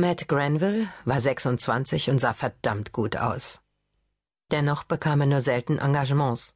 [0.00, 3.60] Matt Granville war 26 und sah verdammt gut aus.
[4.50, 6.54] Dennoch bekam er nur selten Engagements.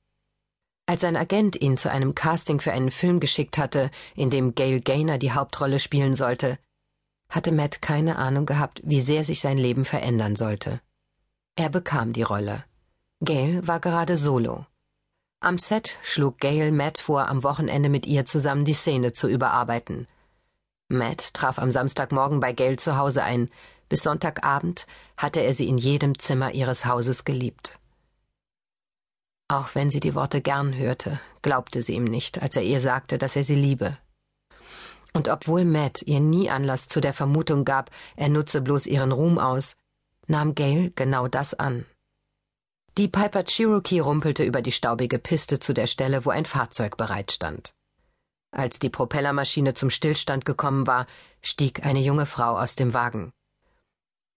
[0.87, 4.81] Als sein Agent ihn zu einem Casting für einen Film geschickt hatte, in dem Gail
[4.81, 6.59] Gaynor die Hauptrolle spielen sollte,
[7.29, 10.81] hatte Matt keine Ahnung gehabt, wie sehr sich sein Leben verändern sollte.
[11.55, 12.65] Er bekam die Rolle.
[13.23, 14.65] Gail war gerade solo.
[15.41, 20.07] Am Set schlug Gail Matt vor, am Wochenende mit ihr zusammen die Szene zu überarbeiten.
[20.89, 23.51] Matt traf am Samstagmorgen bei Gail zu Hause ein.
[23.89, 24.87] Bis Sonntagabend
[25.17, 27.79] hatte er sie in jedem Zimmer ihres Hauses geliebt.
[29.49, 33.19] Auch wenn sie die Worte gern hörte, glaubte sie ihm nicht, als er ihr sagte,
[33.19, 33.99] dass er sie liebe.
[35.13, 39.39] Und obwohl Matt ihr nie Anlass zu der Vermutung gab, er nutze bloß ihren Ruhm
[39.39, 39.77] aus,
[40.27, 41.85] nahm Gail genau das an.
[42.97, 47.75] Die Piper Cherokee rumpelte über die staubige Piste zu der Stelle, wo ein Fahrzeug bereitstand.
[48.55, 51.09] Als die Propellermaschine zum Stillstand gekommen war,
[51.43, 53.33] stieg eine junge Frau aus dem Wagen.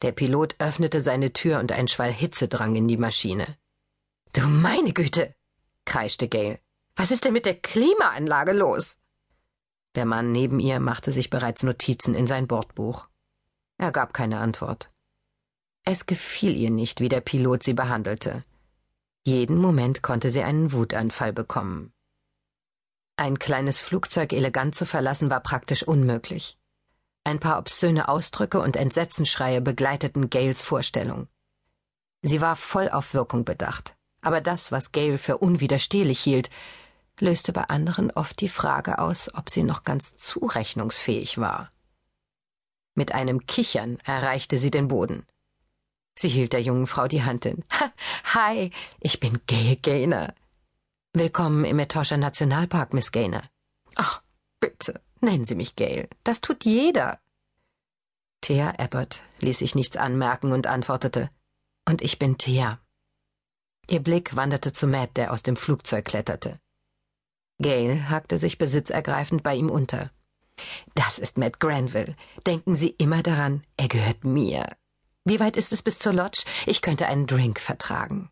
[0.02, 3.58] Der Pilot öffnete seine Tür und ein Schwall Hitze drang in die Maschine.
[4.34, 5.36] Du meine Güte,
[5.86, 6.60] kreischte Gail.
[6.96, 8.98] Was ist denn mit der Klimaanlage los?
[9.94, 13.08] Der Mann neben ihr machte sich bereits Notizen in sein Bordbuch.
[13.78, 14.90] Er gab keine Antwort.
[15.86, 18.44] Es gefiel ihr nicht, wie der Pilot sie behandelte.
[19.24, 21.94] Jeden Moment konnte sie einen Wutanfall bekommen.
[23.20, 26.60] Ein kleines Flugzeug elegant zu verlassen war praktisch unmöglich.
[27.24, 31.28] Ein paar obszöne Ausdrücke und Entsetzensschreie begleiteten Gails Vorstellung.
[32.22, 36.52] Sie war voll auf Wirkung bedacht, aber das, was Gail für unwiderstehlich hielt,
[37.20, 41.72] löste bei anderen oft die Frage aus, ob sie noch ganz zurechnungsfähig war.
[42.94, 45.26] Mit einem Kichern erreichte sie den Boden.
[46.16, 47.66] Sie hielt der jungen Frau die Hand hin.
[48.36, 50.34] Hi, ich bin Gail Gaynor.
[51.20, 53.42] Willkommen im Etosha Nationalpark, Miss Gaynor.
[53.96, 54.22] Ach,
[54.60, 56.08] bitte, nennen Sie mich Gail.
[56.24, 57.20] Das tut jeder.
[58.42, 61.32] Thea Abbott ließ sich nichts anmerken und antwortete,
[61.86, 62.80] und ich bin Thea.
[63.90, 66.60] Ihr Blick wanderte zu Matt, der aus dem Flugzeug kletterte.
[67.60, 70.12] Gail hakte sich besitzergreifend bei ihm unter.
[70.94, 72.16] Das ist Matt Granville.
[72.46, 74.68] Denken Sie immer daran, er gehört mir.
[75.26, 76.44] Wie weit ist es bis zur Lodge?
[76.68, 78.30] Ich könnte einen Drink vertragen.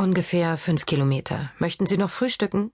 [0.00, 1.50] Ungefähr fünf Kilometer.
[1.58, 2.70] Möchten Sie noch frühstücken?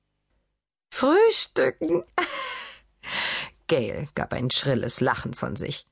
[0.91, 2.05] Frühstücken?
[3.67, 5.87] Gail gab ein schrilles Lachen von sich.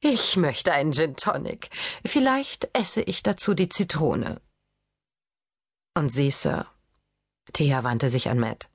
[0.00, 1.70] Ich möchte einen Gin Tonic.
[2.04, 4.42] Vielleicht esse ich dazu die Zitrone.
[5.94, 6.66] Und Sie, Sir?
[7.54, 8.68] Thea wandte sich an Matt.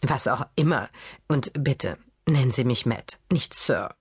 [0.00, 0.88] Was auch immer.
[1.28, 3.94] Und bitte, nennen Sie mich Matt, nicht Sir.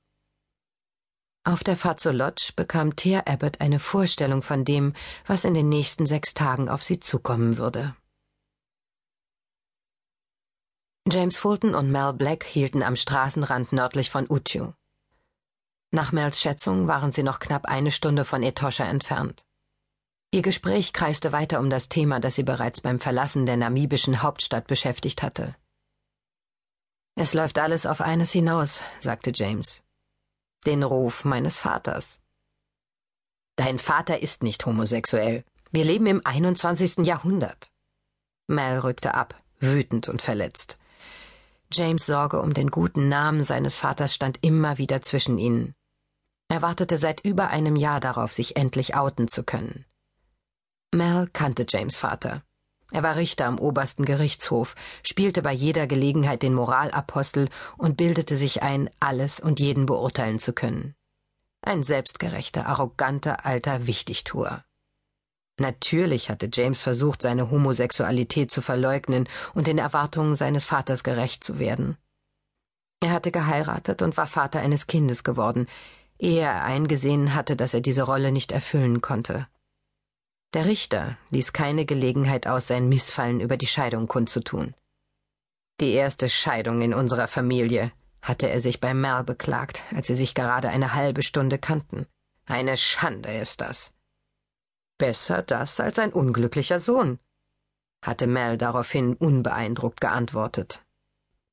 [1.46, 4.94] Auf der Fahrt zur Lodge bekam Thea Abbott eine Vorstellung von dem,
[5.28, 7.96] was in den nächsten sechs Tagen auf sie zukommen würde.
[11.12, 14.72] James Fulton und Mel Black hielten am Straßenrand nördlich von Utju.
[15.92, 19.46] Nach Mels Schätzung waren sie noch knapp eine Stunde von Etosha entfernt.
[20.32, 24.66] Ihr Gespräch kreiste weiter um das Thema, das sie bereits beim Verlassen der namibischen Hauptstadt
[24.68, 25.56] beschäftigt hatte.
[27.16, 29.84] Es läuft alles auf eines hinaus, sagte James
[30.64, 32.22] den Ruf meines Vaters.
[33.56, 35.44] Dein Vater ist nicht homosexuell.
[35.72, 37.06] Wir leben im 21.
[37.06, 37.72] Jahrhundert.
[38.48, 40.78] Mel rückte ab, wütend und verletzt.
[41.72, 45.74] James Sorge um den guten Namen seines Vaters stand immer wieder zwischen ihnen.
[46.50, 49.86] Er wartete seit über einem Jahr darauf, sich endlich outen zu können.
[50.94, 52.44] Mel kannte James Vater.
[52.94, 58.62] Er war Richter am obersten Gerichtshof, spielte bei jeder Gelegenheit den Moralapostel und bildete sich
[58.62, 60.94] ein, alles und jeden beurteilen zu können.
[61.64, 64.64] Ein selbstgerechter, arroganter alter Wichtigtuer.
[65.60, 71.58] Natürlich hatte James versucht, seine Homosexualität zu verleugnen und den Erwartungen seines Vaters gerecht zu
[71.58, 71.98] werden.
[73.00, 75.66] Er hatte geheiratet und war Vater eines Kindes geworden,
[76.20, 79.48] ehe er eingesehen hatte, dass er diese Rolle nicht erfüllen konnte.
[80.54, 84.76] Der Richter ließ keine Gelegenheit aus, sein Missfallen über die Scheidung kundzutun.
[85.80, 87.92] Die erste Scheidung in unserer Familie,
[88.24, 92.08] hatte er sich bei Mel beklagt, als sie sich gerade eine halbe Stunde kannten.
[92.46, 93.94] Eine Schande ist das.
[94.98, 97.20] Besser das als ein unglücklicher Sohn,
[98.04, 100.84] hatte Mel daraufhin unbeeindruckt geantwortet.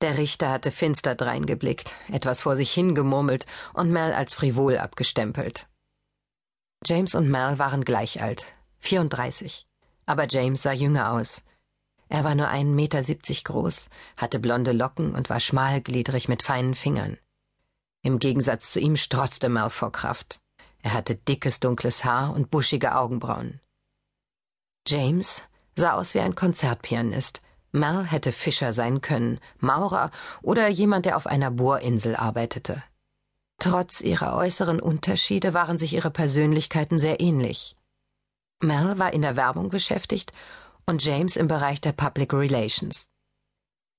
[0.01, 5.69] Der Richter hatte finster dreingeblickt, etwas vor sich hingemurmelt und Mel als frivol abgestempelt.
[6.87, 9.67] James und Mel waren gleich alt, 34.
[10.07, 11.43] Aber James sah jünger aus.
[12.09, 16.75] Er war nur einen Meter siebzig groß, hatte blonde Locken und war schmalgliedrig mit feinen
[16.75, 17.17] Fingern.
[18.03, 20.41] Im Gegensatz zu ihm strotzte Mal vor Kraft.
[20.83, 23.61] Er hatte dickes dunkles Haar und buschige Augenbrauen.
[24.87, 25.45] James
[25.77, 27.43] sah aus wie ein Konzertpianist.
[27.73, 30.11] Mal hätte Fischer sein können, Maurer
[30.43, 32.83] oder jemand, der auf einer Bohrinsel arbeitete.
[33.61, 37.77] Trotz ihrer äußeren Unterschiede waren sich ihre Persönlichkeiten sehr ähnlich.
[38.63, 40.33] Mel war in der Werbung beschäftigt
[40.87, 43.11] und James im Bereich der Public Relations.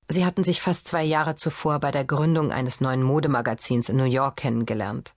[0.08, 4.04] Sie hatten sich fast zwei Jahre zuvor bei der Gründung eines neuen Modemagazins in New
[4.04, 5.16] York kennengelernt.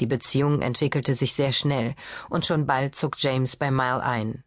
[0.00, 1.94] Die Beziehung entwickelte sich sehr schnell,
[2.28, 4.44] und schon bald zog James bei Mile ein.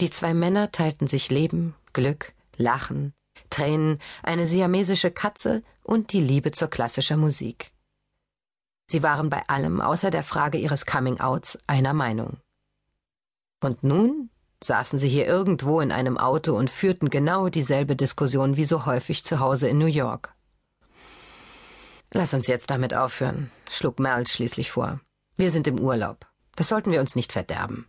[0.00, 3.14] Die zwei Männer teilten sich Leben, Glück, Lachen,
[3.50, 7.72] Tränen, eine siamesische Katze und die Liebe zur klassischer Musik.
[8.90, 12.38] Sie waren bei allem außer der Frage ihres Coming-outs einer Meinung.
[13.62, 14.30] Und nun
[14.64, 19.24] saßen sie hier irgendwo in einem Auto und führten genau dieselbe Diskussion wie so häufig
[19.24, 20.34] zu Hause in New York.
[22.12, 24.98] Lass uns jetzt damit aufhören, schlug Mel schließlich vor.
[25.36, 26.26] Wir sind im Urlaub.
[26.56, 27.86] Das sollten wir uns nicht verderben.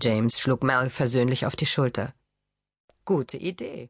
[0.00, 2.14] James schlug Mel versöhnlich auf die Schulter.
[3.04, 3.88] Gute Idee.